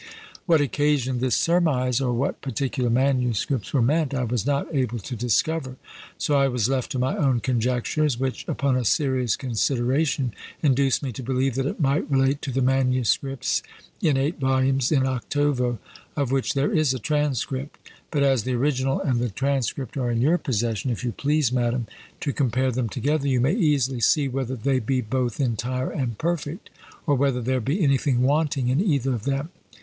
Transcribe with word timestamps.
What 0.47 0.61
occasioned 0.61 1.19
this 1.19 1.35
surmise, 1.35 2.01
or 2.01 2.11
what 2.11 2.41
particular 2.41 2.89
MSS. 2.89 3.71
were 3.71 3.83
meant, 3.83 4.15
I 4.15 4.23
was 4.23 4.47
not 4.47 4.67
able 4.73 4.97
to 4.97 5.15
discover; 5.15 5.75
so 6.17 6.39
I 6.39 6.47
was 6.47 6.67
left 6.67 6.91
to 6.93 6.97
my 6.97 7.15
own 7.15 7.39
conjectures, 7.39 8.19
which, 8.19 8.43
upon 8.47 8.75
a 8.75 8.83
serious 8.83 9.35
consideration, 9.35 10.33
induced 10.63 11.03
me 11.03 11.11
to 11.11 11.21
believe 11.21 11.53
that 11.53 11.67
it 11.67 11.79
might 11.79 12.09
relate 12.09 12.41
to 12.41 12.51
the 12.51 12.63
MSS. 12.63 13.61
in 14.01 14.17
eight 14.17 14.39
volumes 14.39 14.91
in 14.91 15.03
8vo, 15.03 15.77
of 16.17 16.31
which 16.31 16.55
there 16.55 16.71
is 16.73 16.95
a 16.95 16.97
transcript. 16.99 17.77
But 18.09 18.23
as 18.23 18.41
the 18.41 18.55
original 18.55 18.99
and 19.01 19.19
the 19.19 19.29
transcript 19.29 19.97
are 19.97 20.09
in 20.09 20.19
your 20.19 20.39
possession, 20.39 20.89
if 20.89 21.03
you 21.03 21.11
please, 21.11 21.51
madam, 21.51 21.85
to 22.21 22.33
compare 22.33 22.71
them 22.71 22.89
together, 22.89 23.27
you 23.27 23.39
may 23.39 23.53
easily 23.53 23.99
see 23.99 24.27
whether 24.27 24.55
they 24.55 24.79
be 24.79 25.01
both 25.01 25.39
entire 25.39 25.91
and 25.91 26.17
perfect, 26.17 26.71
or 27.05 27.13
whether 27.13 27.39
there 27.39 27.61
be 27.61 27.83
anything 27.83 28.23
wanting 28.23 28.67
in 28.69 28.81
either 28.81 29.13
of 29.13 29.25
them. 29.25 29.49